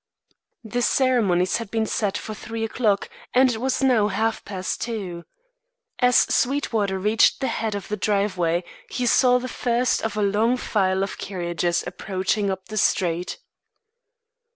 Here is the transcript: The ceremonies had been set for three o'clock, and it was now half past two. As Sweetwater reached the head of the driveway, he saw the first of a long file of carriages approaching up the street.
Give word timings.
The 0.63 0.81
ceremonies 0.81 1.57
had 1.57 1.69
been 1.69 1.85
set 1.85 2.17
for 2.17 2.33
three 2.33 2.63
o'clock, 2.63 3.07
and 3.35 3.51
it 3.51 3.61
was 3.61 3.83
now 3.83 4.07
half 4.07 4.43
past 4.43 4.81
two. 4.81 5.25
As 5.99 6.15
Sweetwater 6.15 6.97
reached 6.97 7.39
the 7.39 7.45
head 7.45 7.75
of 7.75 7.87
the 7.87 7.97
driveway, 7.97 8.63
he 8.89 9.05
saw 9.05 9.37
the 9.37 9.47
first 9.47 10.01
of 10.01 10.17
a 10.17 10.23
long 10.23 10.57
file 10.57 11.03
of 11.03 11.19
carriages 11.19 11.83
approaching 11.85 12.49
up 12.49 12.65
the 12.69 12.77
street. 12.77 13.37